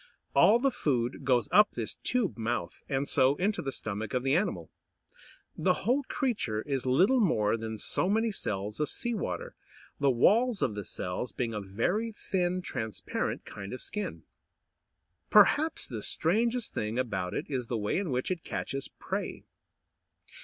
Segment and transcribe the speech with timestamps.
[0.33, 4.33] All the food goes up this tube mouth, and so into the stomach of the
[4.35, 4.71] animal.
[5.55, 9.53] The whole creature is little more than so many cells of sea water,
[9.99, 14.23] the walls of the cells being a very thin, transparent kind of skin.
[15.29, 19.43] Perhaps the strangest thing about it is the way in which it catches prey.